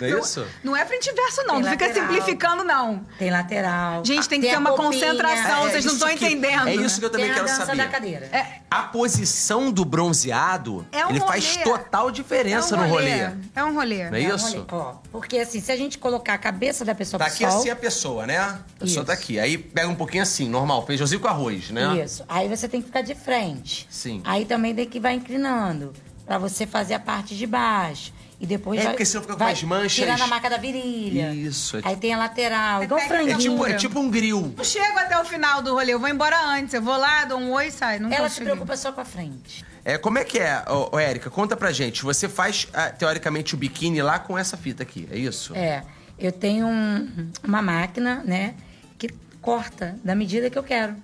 [0.00, 0.46] Não é isso?
[0.64, 1.54] Não é frente e verso, não.
[1.56, 2.08] Tem não fica lateral.
[2.08, 3.06] simplificando, não.
[3.18, 4.04] Tem lateral.
[4.04, 4.90] Gente, tem que ter uma roupinha.
[4.90, 6.68] concentração, vocês não estão que- entendendo.
[6.68, 7.78] É isso que eu também Tem a quero dança saber.
[7.82, 8.26] da cadeira.
[8.32, 11.64] É, A posição do bronzeado, É um ele faz rolê.
[11.64, 13.10] total diferença é um no rolê.
[13.54, 14.10] É um rolê.
[14.10, 14.46] Não é É um isso?
[14.46, 14.64] rolê.
[14.70, 17.58] Ó, porque assim, se a gente colocar a cabeça da pessoa Tá pro aqui sol...
[17.60, 18.38] assim a pessoa, né?
[18.38, 19.04] A pessoa Isso.
[19.04, 19.38] tá aqui.
[19.40, 22.02] Aí pega um pouquinho assim, normal, feijãozinho com arroz, né?
[22.04, 22.24] Isso.
[22.28, 23.86] Aí você tem que ficar de frente.
[23.90, 24.20] Sim.
[24.24, 25.92] Aí também tem que vai inclinando.
[26.26, 28.12] Pra você fazer a parte de baixo.
[28.40, 29.92] E depois É, vai, porque senão fica com as manchas.
[29.92, 31.34] tirando a marca da virilha.
[31.34, 33.50] Isso, é Aí tem a lateral, É igual técnica É franguinho.
[33.52, 34.54] tipo, é tipo um grill.
[34.56, 36.72] Não chego até o final do rolê, eu vou embora antes.
[36.72, 38.00] Eu vou lá, dou um oi e saio.
[38.00, 39.62] Não Ela se preocupa só com a frente.
[39.84, 41.28] É, como é que é, ô, ô, Érica?
[41.28, 42.02] Conta pra gente.
[42.02, 45.54] Você faz, ah, teoricamente, o biquíni lá com essa fita aqui, é isso?
[45.54, 45.82] É,
[46.18, 48.54] eu tenho um- uma máquina, né,
[48.98, 49.08] que
[49.42, 50.96] corta da medida que eu quero.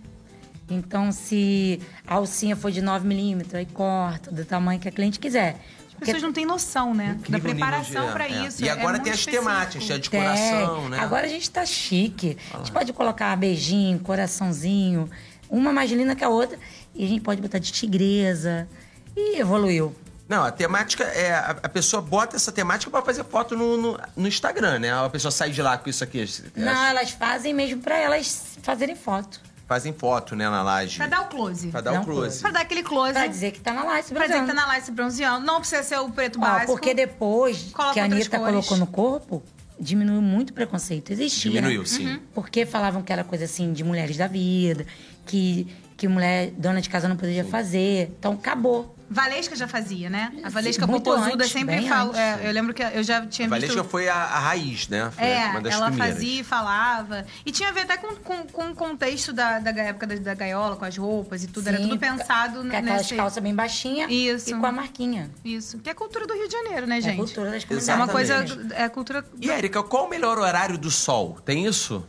[0.69, 5.19] Então, se a alcinha for de 9 milímetros, aí corta do tamanho que a cliente
[5.19, 5.57] quiser.
[5.99, 7.15] As pessoas não têm noção, né?
[7.29, 8.47] da Incrível preparação nível de- pra é.
[8.47, 8.65] isso.
[8.65, 9.45] E é agora muito tem as específico.
[9.49, 10.11] temáticas, tem a Tem.
[10.21, 10.99] decoração, né?
[11.01, 12.37] Agora a gente tá chique.
[12.53, 15.09] A gente pode colocar beijinho, coraçãozinho,
[15.49, 16.59] uma mais linda que a outra.
[16.95, 18.69] E a gente pode botar de tigresa.
[19.17, 19.95] E evoluiu.
[20.29, 21.33] Não, a temática é.
[21.33, 24.93] A, a pessoa bota essa temática pra fazer foto no, no, no Instagram, né?
[24.93, 26.27] A pessoa sai de lá com isso aqui.
[26.57, 29.41] Não, Elas elas fazem mesmo pra elas fazerem foto.
[29.67, 30.97] Fazem foto, né, na laje.
[30.97, 31.69] Pra dar o close.
[31.69, 32.41] Pra dar Dá o close.
[32.41, 33.13] Pra dar aquele close.
[33.13, 34.09] Pra dizer que tá na live.
[34.15, 35.45] Pra dizer que tá na live se bronzeando.
[35.47, 36.73] Não precisa ser o preto Ó, básico.
[36.73, 38.53] porque depois Coloca que a outras Anitta cores.
[38.55, 39.43] colocou no corpo,
[39.79, 41.13] diminuiu muito o preconceito.
[41.13, 41.51] Existia.
[41.51, 42.21] Diminuiu, sim.
[42.35, 44.87] Porque falavam que era coisa assim de mulheres da vida,
[45.27, 48.13] que que mulher, dona de casa não podia fazer.
[48.19, 48.95] Então acabou.
[49.09, 50.33] Valesca já fazia, né?
[50.43, 52.19] A Valesca Muito Popozuda antes, sempre fala.
[52.21, 53.69] é, eu lembro que eu já tinha A visto.
[53.69, 55.13] Valesca foi a, a raiz, né?
[55.13, 56.15] Foi É, uma das ela primeiras.
[56.17, 57.25] fazia e falava.
[57.47, 60.35] E tinha a ver até com, com, com o contexto da, da época da, da
[60.35, 61.69] gaiola, com as roupas e tudo.
[61.69, 63.15] Era Sim, tudo pensado Com aquelas nesse...
[63.15, 64.51] calças bem baixinhas Isso.
[64.51, 65.31] e com a marquinha.
[65.45, 65.79] Isso.
[65.79, 67.15] Que é cultura do Rio de Janeiro, né, É gente?
[67.15, 67.95] a cultura das É comunidades.
[68.03, 68.45] uma coisa.
[68.75, 69.25] É a cultura.
[69.41, 71.39] E, Érica, qual o melhor horário do sol?
[71.45, 72.05] Tem isso?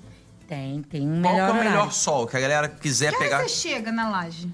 [0.47, 1.91] Tem, tem um Qual que melhor é o melhor horário.
[1.91, 2.25] sol?
[2.27, 3.39] Que a galera quiser Que hora pegar.
[3.43, 4.49] você chega na laje?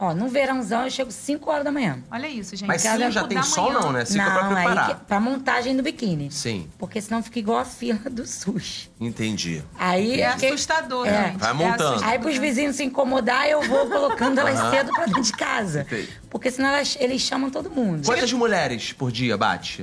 [0.00, 2.04] Ó, no verãozão eu chego 5 horas da manhã.
[2.08, 2.68] Olha isso, gente.
[2.68, 3.80] Mas Cada já da tem sol manhã.
[3.80, 4.04] não, né?
[4.04, 4.88] Fica pra não, aí preparar.
[5.00, 6.30] que, pra montagem do biquíni.
[6.30, 8.88] Sim, Porque senão fica igual a fila do SUS.
[9.00, 9.60] entendi.
[9.76, 11.30] Aí, É que- assustador, É.
[11.30, 11.38] gente.
[11.38, 12.04] Vai É montando.
[12.04, 15.80] aí pros vizinhos se incomodar, eu vou colocando elas cedo pra dentro de casa.
[15.80, 16.08] Entendi.
[16.30, 18.04] Porque senão elas- eles chamam todo mundo.
[18.06, 19.82] Quantas mulheres por dia bate?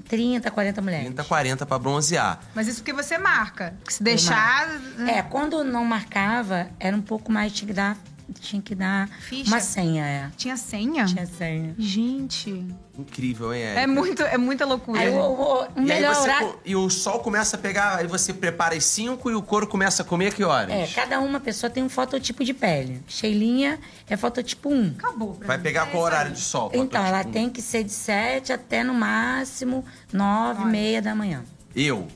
[0.00, 1.06] 30, 40 mulheres.
[1.06, 2.40] 30, 40 pra bronzear.
[2.54, 3.74] Mas isso porque você marca.
[3.78, 4.68] Porque se deixar.
[5.08, 7.96] É, quando não marcava, era um pouco mais, tinha que dar,
[8.40, 9.50] tinha que dar Ficha?
[9.50, 10.30] uma senha, é.
[10.36, 11.04] Tinha senha?
[11.06, 11.74] Tinha senha.
[11.78, 12.66] Gente.
[12.98, 13.80] Incrível, hein, Érica?
[13.80, 15.00] É, muito, é muita loucura.
[15.00, 16.58] Aí o, o, o E, aí melhor você horário...
[16.64, 20.02] e o sol começa a pegar, aí você prepara as 5 e o couro começa
[20.02, 20.70] a comer que horas?
[20.70, 23.02] É, cada uma pessoa tem um fototipo de pele.
[23.06, 24.94] Sheilinha é fototipo 1.
[24.98, 25.34] Acabou.
[25.34, 25.62] pra Vai mim.
[25.62, 26.70] pegar É qual horário de sol?
[26.74, 31.44] Então, ela tem que ser de 7 até no máximo 9 e meia da manhã.
[31.74, 32.08] Eu,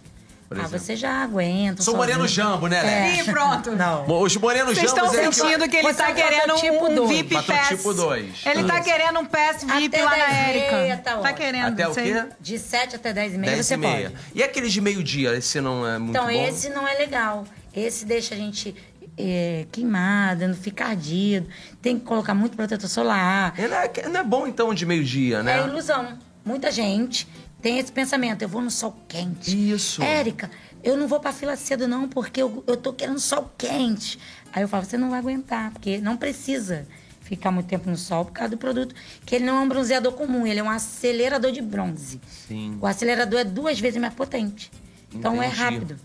[0.51, 0.79] Ah, exemplo.
[0.81, 1.81] você já aguenta.
[1.83, 1.97] Sou sozinho.
[1.99, 3.15] moreno jambo, né, Léo?
[3.21, 3.71] Ih, pronto.
[3.77, 4.21] Não.
[4.21, 5.39] Os morenos Vocês estão jambos...
[5.39, 7.11] é- sentindo que ele Você tá é querendo prototipo um, um dois.
[7.11, 7.45] VIP pass.
[7.47, 8.35] Prototipo dois.
[8.45, 8.85] Ele tá Isso.
[8.85, 10.97] querendo um pass VIP Até lá na 10 Érica.
[11.05, 11.67] tá tá querendo.
[11.67, 12.13] Até o sei.
[12.13, 12.25] quê?
[12.41, 14.11] De 7 até 10 e meia 10 você e meia.
[14.11, 14.23] pode.
[14.35, 15.37] E aqueles de meio-dia?
[15.37, 16.31] Esse não é muito Então, bom?
[16.31, 17.45] esse não é legal.
[17.73, 18.75] Esse deixa a gente
[19.17, 21.47] é, queimada, não fica ardido.
[21.81, 23.55] Tem que colocar muito protetor solar.
[23.57, 25.61] Ele Não é, não é bom, então, de meio-dia, né?
[25.61, 26.19] É ilusão.
[26.45, 27.29] Muita gente
[27.61, 28.43] tem esse pensamento.
[28.43, 29.73] Eu vou no sol quente.
[29.73, 30.03] Isso.
[30.03, 30.51] Érica,
[30.83, 34.19] eu não vou pra fila cedo não, porque eu, eu tô querendo sol quente.
[34.53, 36.87] Aí eu falo, você não vai aguentar, porque não precisa
[37.21, 38.93] ficar muito tempo no sol por causa do produto,
[39.25, 42.21] que ele não é um bronzeador comum, ele é um acelerador de bronze.
[42.27, 42.77] Sim.
[42.81, 44.71] O acelerador é duas vezes mais potente.
[45.15, 45.97] Então é rápido.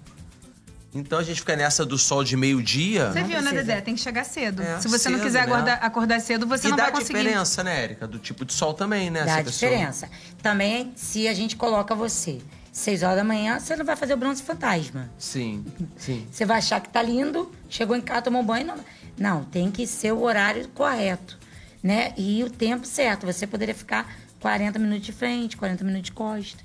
[0.96, 3.12] Então a gente fica nessa do sol de meio-dia.
[3.12, 3.52] Você Não viu, né.
[3.52, 3.82] Dedé?
[3.82, 4.62] Tem que chegar cedo.
[4.64, 5.54] É, Se você não cedo, quiser né?
[5.54, 7.20] acordar, acordar cedo, você e não dá vai conseguir.
[7.20, 8.08] diferença, né, Érica?
[8.08, 9.26] Do tipo de sol também, né?
[9.26, 10.10] Dá diferença.
[10.42, 12.40] Também, se a gente coloca você
[12.72, 15.10] seis horas da manhã, você não vai fazer o bronze fantasma.
[15.18, 15.66] Sim,
[15.98, 16.26] sim.
[16.32, 18.66] Você vai achar que tá lindo, chegou em casa, tomou banho.
[18.68, 18.76] Não,
[19.18, 21.38] não tem que ser o horário correto,
[21.84, 22.14] né?
[22.18, 23.26] E o tempo certo.
[23.26, 26.64] Você poderia ficar 40 minutos de frente, 40 minutos de costas.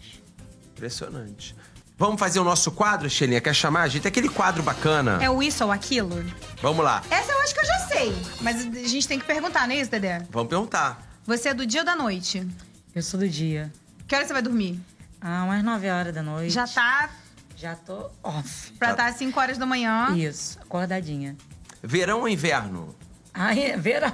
[0.72, 1.54] Impressionante.
[2.00, 3.42] Vamos fazer o nosso quadro, Xelinha?
[3.42, 4.08] Quer chamar a gente?
[4.08, 5.18] Aquele quadro bacana.
[5.22, 6.24] É o isso ou aquilo?
[6.62, 7.02] Vamos lá.
[7.10, 8.16] Essa eu acho que eu já sei.
[8.40, 10.22] Mas a gente tem que perguntar, não é isso, Dedé?
[10.30, 10.98] Vamos perguntar.
[11.26, 12.48] Você é do dia ou da noite?
[12.94, 13.70] Eu sou do dia.
[14.08, 14.80] Que hora você vai dormir?
[15.20, 16.50] Ah, umas 9 horas da noite.
[16.54, 17.10] Já tá
[17.54, 18.72] Já tô off.
[18.78, 20.08] pra Já- estar às 5 horas da manhã.
[20.16, 21.36] Isso, acordadinha.
[21.82, 22.96] Verão ou inverno?
[23.34, 24.10] Ai, é verão.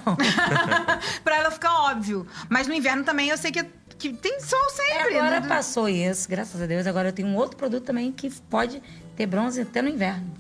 [1.23, 2.27] pra ela ficar óbvio.
[2.49, 3.65] Mas no inverno também eu sei que,
[3.99, 5.15] que tem sol sempre.
[5.15, 5.49] É, agora né?
[5.49, 6.87] passou isso, graças a Deus.
[6.87, 8.83] Agora eu tenho um outro produto também que pode
[9.17, 10.31] ter bronze até no inverno.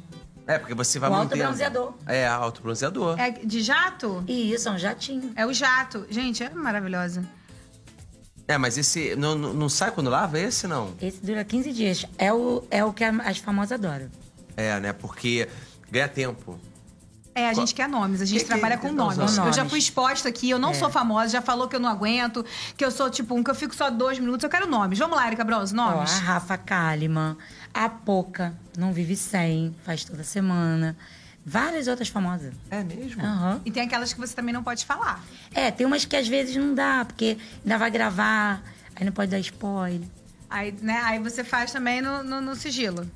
[0.46, 1.42] É, porque você vai O mantendo.
[1.42, 1.94] autobronzeador.
[2.06, 3.18] É, autobronzeador.
[3.18, 4.22] É de jato?
[4.28, 5.32] E isso, é um jatinho.
[5.34, 6.06] É o jato.
[6.08, 7.24] Gente, é maravilhosa.
[8.46, 10.94] É, mas esse não, não, sai quando lava esse, não?
[11.02, 12.06] Esse dura 15 dias.
[12.16, 14.08] É o, é o que as famosas adoram.
[14.56, 14.92] É, né?
[14.92, 15.48] Porque
[15.90, 16.58] ganha tempo.
[17.36, 19.18] É, a gente quer nomes, a gente Que trabalha que com tá nomes.
[19.18, 19.46] usando?
[19.48, 19.70] Eu já Nomes.
[19.70, 20.74] fui exposta aqui, eu não É.
[20.74, 22.42] sou famosa, já falou que eu não aguento,
[22.78, 24.98] que eu sou tipo um, que eu fico só dois minutos, eu quero nomes.
[24.98, 26.12] Vamos lá, Erika Bronze, Ó, nomes?
[26.12, 27.36] a Rafa Kalimann,
[27.74, 30.96] a Poca, não vive sem, faz toda semana.
[31.44, 32.54] Várias outras famosas.
[32.70, 33.22] É mesmo?
[33.22, 33.60] Aham.
[33.66, 35.22] E tem aquelas que você também não pode falar.
[35.52, 38.62] É, tem umas que às vezes não dá, porque ainda vai gravar,
[38.96, 40.08] aí não pode dar spoiler.
[40.48, 43.06] Aí, né, aí você faz também no, no- no sigilo.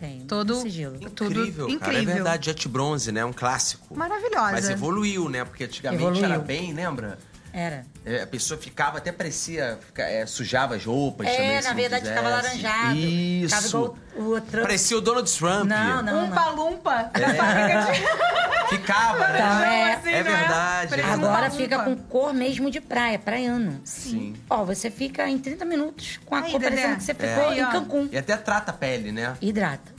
[0.00, 0.98] Tem, Todo- sigilo.
[1.10, 1.98] Tudo Incrível, cara.
[1.98, 3.24] É verdade, Jet Bronze, né?
[3.24, 3.96] Um clássico.
[3.96, 4.52] Maravilhosa.
[4.52, 5.44] Mas evoluiu, né?
[5.44, 6.24] Porque antigamente Evoluiu.
[6.24, 7.18] era bem, lembra?
[7.58, 7.84] Era.
[8.04, 11.56] É, a pessoa ficava, até parecia, fica- é, sujava as roupas também.
[11.56, 12.62] É, na não verdade ficava quisesse.
[12.62, 12.96] laranjado.
[12.96, 13.68] Ficava Isso.
[13.76, 14.62] igual o outro.
[14.62, 15.64] Parecia o Donald Trump.
[15.64, 16.24] Não, não.
[16.26, 17.10] Umpa lumpa.
[18.70, 19.38] Ficava, né?
[19.38, 20.36] Então, é- Assim, É né?
[20.36, 23.80] verdade, é um Agora fica com cor mesmo de praia, praiano.
[23.84, 24.34] Sim.
[24.48, 27.60] Ó, você fica em 30 minutos com a Aí, cor parecendo que você ficou Aí,
[27.60, 27.66] em.
[27.70, 28.08] Cancún.
[28.12, 29.34] E até trata a pele, né?
[29.40, 29.98] Hidrata.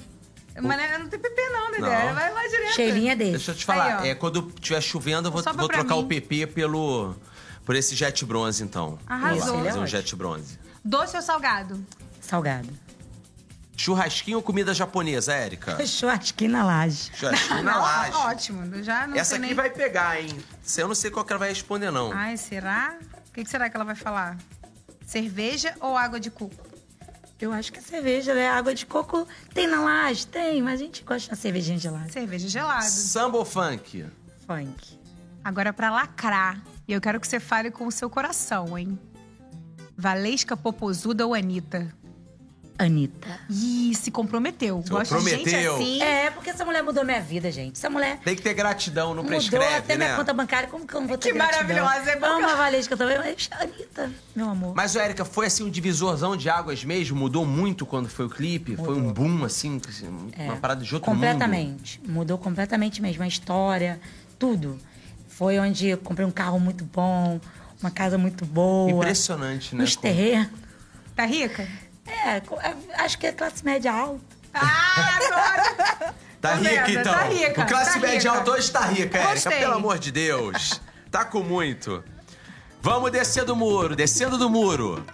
[0.62, 1.82] Mas né, não tem PP não, Dedé.
[2.08, 2.14] Não.
[2.16, 2.74] Vai lá direto.
[2.76, 3.32] Cheirinho é desse.
[3.32, 6.02] Deixa eu te falar, Aí, é, quando estiver chovendo, eu vou, vou trocar mim.
[6.02, 7.16] o PP pelo,
[7.70, 8.98] por esse jet bronze, então.
[9.06, 9.46] Arrasou.
[9.46, 10.58] Vamos lá, é fazer um jet bronze.
[10.84, 11.86] Doce ou salgado?
[12.20, 12.68] Salgado.
[13.78, 15.78] Churrasquinho ou comida japonesa, Érica?
[15.86, 17.12] Churrasquinho na laje.
[17.14, 18.16] Churrasquinho na Não, laje.
[18.16, 18.84] Ótimo.
[18.84, 19.54] Já não Essa sei aqui nem...
[19.54, 20.36] vai pegar, hein?
[20.80, 22.12] Eu não sei qual que ela vai responder, não.
[22.12, 22.98] Ai, será?
[23.28, 24.36] O que, será que ela vai falar?
[25.06, 26.56] Cerveja ou água de coco?
[27.40, 28.50] Eu acho que a cerveja, né?
[28.50, 30.26] Água de coco tem na laje?
[30.26, 32.12] Tem, mas a gente gosta da cervejinha gelada.
[32.12, 32.82] Cerveja gelada.
[32.82, 34.08] Samba ou funk?
[34.48, 35.00] Funk.
[35.44, 36.60] Agora pra lacrar.
[36.90, 38.98] E eu quero que você fale com o seu coração, hein?
[39.96, 41.94] Valesca Popozuda ou Anitta?
[42.80, 43.28] Anitta.
[43.48, 44.82] Ih, se comprometeu.
[44.84, 45.76] Se Gosto de gente comprometeu.
[45.76, 46.02] assim.
[46.02, 47.74] É, porque essa mulher mudou minha vida, gente.
[47.78, 50.16] Essa mulher Tem que ter gratidão, não mudou prescreve, até minha né?
[50.16, 50.68] conta bancária.
[50.68, 51.76] Como que eu não vou ter Que gratidão?
[51.84, 54.74] maravilhosa, é bom Amo que- a Valesca também, mas Anitta, meu amor.
[54.76, 57.16] Mas, Érica, foi assim um divisorzão de águas mesmo?
[57.20, 58.76] Mudou muito quando foi o clipe?
[58.78, 61.20] Foi um boom, assim, assim, uma parada de outro mundo?
[61.20, 62.02] completamente.
[62.08, 64.00] Mudou completamente mesmo a história,
[64.40, 64.80] tudo.
[65.40, 67.40] Foi onde eu comprei um carro muito bom,
[67.82, 68.92] uma casa muito boa.
[68.92, 69.86] Impressionante, né?
[69.86, 70.50] Uns terrenos.
[71.16, 71.66] Tá rica?
[72.06, 72.76] É, é,
[73.06, 74.20] acho que é classe média alta.
[74.54, 76.14] Ah, adoro!
[76.42, 77.00] Tá Tá rica, vendo?
[77.00, 77.14] então.
[77.14, 78.32] Tá rica, O classe tá média rica.
[78.32, 79.50] alta hoje tá rica, Érica.
[79.52, 80.82] Pelo amor de Deus.
[81.10, 82.04] Tá com muito.
[82.82, 85.06] Vamos descer do muro, descendo do muro.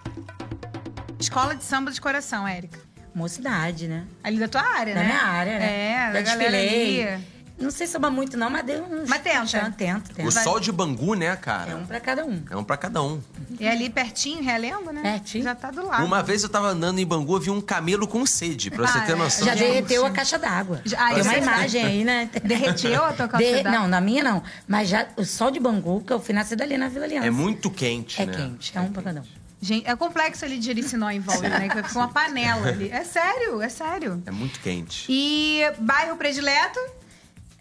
[1.20, 2.80] Escola de samba de coração, Érica.
[3.14, 4.06] Mocidade, né?
[4.24, 5.06] Ali da tua área, Da né?
[5.08, 5.92] minha área, né?
[6.10, 7.08] É, da galera desfilei.
[7.14, 7.26] ali.
[7.58, 9.08] Não sei samba muito, não, mas deu uns.
[9.08, 9.46] Mas tenta.
[9.46, 10.28] Já tento, tento.
[10.28, 11.72] O sol de Bangu, né, cara?
[11.72, 12.44] É um pra cada um.
[12.50, 13.22] É um pra cada um.
[13.58, 15.02] E ali pertinho, realengo, né?
[15.02, 15.44] Pertinho.
[15.46, 16.04] Já tá do lado.
[16.06, 18.98] Uma vez eu tava andando em Bangu, eu vi um camelo com sede, pra você
[18.98, 19.16] Ah, ter é.
[19.16, 19.46] noção.
[19.46, 19.68] Já Gente.
[19.70, 20.82] derreteu a caixa d'água.
[20.98, 22.30] Ah, Tem uma é imagem aí, né?
[22.44, 23.80] Derreteu a tua caixa Derre- d'água?
[23.80, 24.44] Não, na minha não.
[24.68, 27.28] Mas já o sol de Bangu, que eu fui nascida ali na Vila Aliança.
[27.28, 28.34] É muito quente, É né?
[28.36, 29.26] quente, é um pra cada um.
[29.62, 31.70] Gente, é complexo ali de Jericinó em volta, né?
[31.70, 32.90] Que fica uma panela ali.
[32.92, 34.22] É sério, é sério.
[34.26, 35.06] É muito quente.
[35.10, 36.80] E bairro predileto?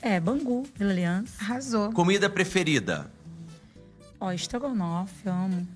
[0.04, 1.32] É, Bangu, Vila Aliança.
[1.40, 1.90] Arrasou.
[1.90, 3.10] Comida preferida?
[4.20, 5.66] Ó, estrogonofe, amo.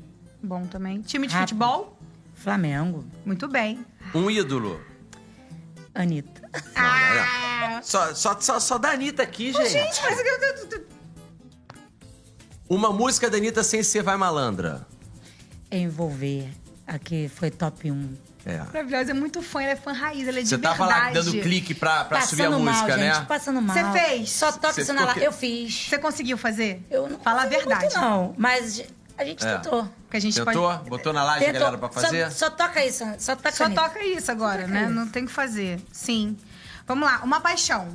[0.43, 1.01] Bom também.
[1.01, 1.49] Time de Rápido.
[1.57, 1.99] futebol?
[2.35, 3.85] Flamengo, Muito bem.
[4.15, 4.81] Um ídolo?
[5.95, 6.43] Anitta.
[6.77, 7.81] Ah!
[7.83, 9.71] Só, só, só, só da Anitta aqui, gente.
[9.71, 10.19] Gente, mas
[10.73, 10.87] eu...
[12.69, 14.87] Uma música da Anitta sem ser Vai Malandra.
[15.73, 16.51] Envolver.
[16.87, 18.15] Aqui foi top 1.
[18.49, 18.59] É.
[18.73, 21.33] Maravilhosa, é muito fã, ela é fã raiz, ela é de Você tava lá dando
[21.33, 23.25] clique pra, pra subir a mal, música, gente, né?
[23.29, 23.77] passando mal.
[23.77, 24.31] Você fez?
[24.31, 25.19] Só toca isso na lá.
[25.19, 25.87] Eu fiz.
[25.89, 26.83] Você conseguiu fazer?
[26.91, 27.83] Eu não Fala a verdade.
[27.83, 28.83] Muito, não, mas
[29.19, 29.59] a gente É.
[29.59, 29.87] tentou.
[30.11, 30.71] Que a gente Tentou?
[30.71, 30.89] pode...
[30.89, 31.61] Botou na laje a Tentou.
[31.61, 32.31] galera pra fazer?
[32.31, 33.83] Só, só toca isso, só toca Só nisso.
[33.83, 34.85] toca isso agora, Toca né?
[34.85, 34.93] isso.
[34.95, 35.79] Não tem o que fazer.
[35.93, 36.35] Sim.
[36.87, 37.87] Vamos lá, uma paixão.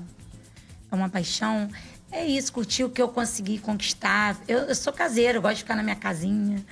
[0.91, 1.67] É uma paixão.
[2.11, 4.37] É isso, curtir o que eu consegui conquistar.
[4.47, 6.63] Eu, eu sou caseiro, gosto de ficar na minha casinha.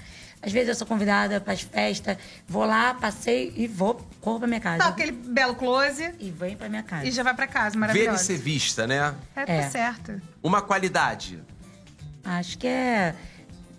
[0.41, 4.47] Às vezes eu sou convidada para as festas, vou lá, passei e vou, corro pra
[4.47, 4.79] minha casa.
[4.79, 7.05] Dá aquele belo close E venho pra minha casa.
[7.05, 9.13] e já vai pra casa, Ver e ser vista, né?
[9.35, 9.69] É, tá É.
[9.69, 10.19] certo.
[10.41, 11.39] Uma qualidade.
[12.23, 13.13] Acho que é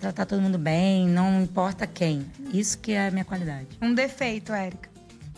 [0.01, 2.27] tratar todo mundo bem, não importa quem.
[2.53, 3.67] Isso que é a minha qualidade.
[3.81, 4.89] Um defeito, Érica.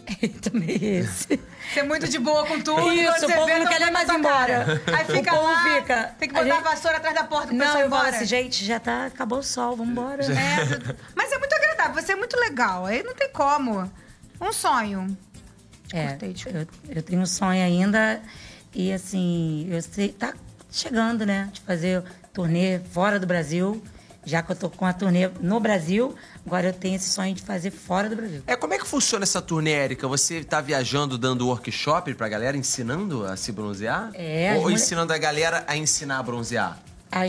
[0.42, 1.40] Também esse.
[1.72, 2.92] Ser muito de boa com tudo.
[2.92, 4.64] e Isso, o você povo vê, não quer nem mais pra ir embora.
[4.64, 4.82] cara.
[4.98, 6.14] Aí O fica povo lá, fica.
[6.18, 8.24] tem que A botar a, gente- vassoura atrás da porta pro Não, eu falo assim,
[8.26, 10.22] gente, já tá, acabou o sol, vambora.
[10.24, 12.84] É, mas é muito agradável, você é muito legal.
[12.86, 13.90] Aí não tem como.
[14.40, 15.16] Um sonho.
[15.92, 18.20] É, cortei, eu, eu tenho um sonho ainda
[18.74, 20.34] e assim, eu sei, tá
[20.70, 23.80] chegando, né, de fazer turnê fora do Brasil,
[24.24, 26.14] já que eu tô com a turnê no Brasil,
[26.46, 28.42] agora eu tenho esse sonho de fazer fora do Brasil.
[28.46, 30.06] É, como é que funciona essa turnê, Érica?
[30.08, 34.10] Você tá viajando dando workshop pra galera, ensinando a se bronzear?
[34.14, 36.78] É, Ou mulher- ensinando a galera a ensinar a bronzear?
[37.16, 37.22] A,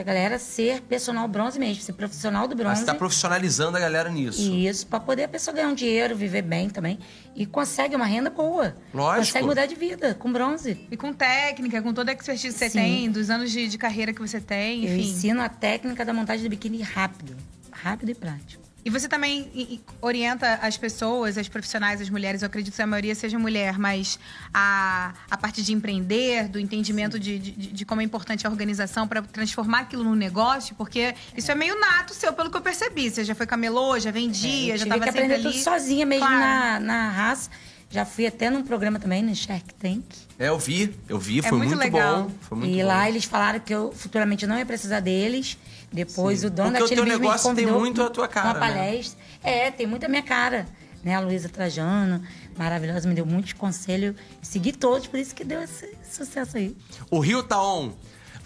[0.00, 2.80] a galera ser personal bronze mesmo, ser profissional do Ah, bronze.
[2.80, 4.40] você tá profissionalizando a galera nisso.
[4.40, 6.98] E isso, pra poder a pessoa ganhar um dinheiro, viver bem também.
[7.36, 8.74] E consegue uma renda boa.
[8.92, 9.26] Lógico.
[9.26, 10.88] Consegue mudar de vida com bronze.
[10.90, 12.78] E com técnica, com toda a expertise que você Sim.
[12.80, 15.08] tem, dos anos de, de carreira que você tem, Eu enfim.
[15.10, 17.36] ensino a técnica da montagem do biquíni rápido.
[17.70, 18.67] Rápido e prático.
[18.84, 23.14] E você também orienta as pessoas, as profissionais, as mulheres, eu acredito que a maioria
[23.14, 24.18] seja mulher, mas
[24.54, 29.06] a, a parte de empreender, do entendimento de, de, de como é importante a organização
[29.06, 33.10] para transformar aquilo num negócio, porque isso é meio nato seu, pelo que eu percebi.
[33.10, 35.42] Você já foi camelô, já vendia, É, eu já tive estava que sempre aprender ali.
[35.54, 36.40] tudo sozinha mesmo Claro.
[36.40, 37.50] na, na raça.
[37.90, 40.04] Já fui até num programa também, no Shark Tank.
[40.38, 42.24] É, eu vi, eu vi, foi É muito muito, legal.
[42.24, 42.30] bom.
[42.42, 42.86] Foi muito e bom.
[42.86, 45.56] lá eles falaram que eu futuramente não ia precisar deles.
[45.90, 48.60] Depois o dono Porque da o teu negócio tem muito a tua cara, Uma né?
[48.74, 49.18] palestra.
[49.42, 50.66] É, tem muito a minha cara.
[51.02, 51.14] Né?
[51.14, 52.22] A Luísa Trajano,
[52.58, 54.14] maravilhosa, me deu muitos conselhos.
[54.42, 56.76] Segui todos, por isso que deu esse sucesso aí.
[57.10, 57.92] O Rio tá on.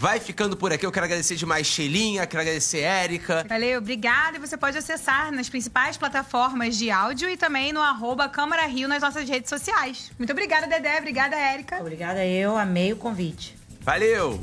[0.02, 0.84] Vai ficando por aqui.
[0.84, 3.46] Eu quero agradecer demais Sheilinha, quero agradecer Érica.
[3.48, 4.36] Valeu, obrigada.
[4.36, 8.88] E você pode acessar nas principais plataformas de áudio e também no arroba Câmara Rio
[8.88, 10.10] nas nossas redes sociais.
[10.18, 10.98] Muito obrigada, Dedé.
[10.98, 11.78] Obrigada, Érica.
[11.78, 13.56] Obrigada, eu amei o convite.
[13.80, 14.40] Valeu!